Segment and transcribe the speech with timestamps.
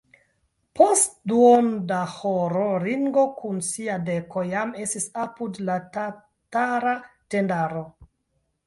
[0.77, 7.01] Post duono da horo Ringo kun sia deko jam estis apud la tatara
[7.37, 7.89] tendaro.